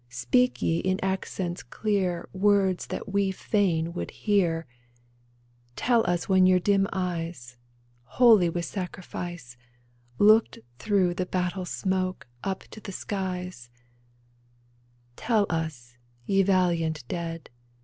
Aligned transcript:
Speak 0.09 0.63
ye 0.63 0.79
in 0.79 0.99
accents 1.03 1.61
clear 1.61 2.27
Words 2.33 2.87
that 2.87 3.13
we 3.13 3.29
fain 3.29 3.93
would 3.93 4.09
hear! 4.09 4.65
Tell 5.75 6.03
us 6.09 6.27
when 6.27 6.47
your 6.47 6.57
dim 6.57 6.87
eyes, 6.91 7.55
Holy 8.17 8.49
with 8.49 8.65
sacrifice. 8.65 9.57
Looked 10.17 10.57
through 10.79 11.13
the 11.13 11.27
battle 11.27 11.65
smoke 11.65 12.25
Up 12.43 12.61
to 12.71 12.79
the 12.79 12.91
skies; 12.91 13.69
Tell 15.17 15.45
us, 15.51 15.97
ye 16.25 16.41
valiant 16.41 17.07
dead. 17.07 17.51